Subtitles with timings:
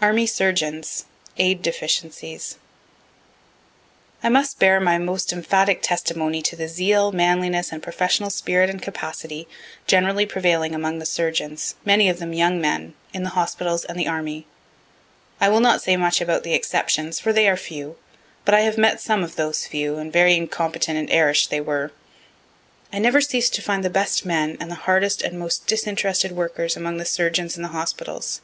[0.00, 1.04] ARMY SURGEONS
[1.36, 2.56] AID DEFICIENCIES
[4.20, 8.82] I must bear my most emphatic testimony to the zeal, manliness, and professional spirit and
[8.82, 9.46] capacity,
[9.86, 14.08] generally prevailing among the surgeons, many of them young men, in the hospitals and the
[14.08, 14.48] army.
[15.40, 17.98] I will not say much about the exceptions, for they are few;
[18.44, 21.92] (but I have met some of those few, and very incompetent and airish they were.)
[22.92, 26.76] I never ceas'd to find the best men, and the hardest and most disinterested workers,
[26.76, 28.40] among the surgeons in the hospitals.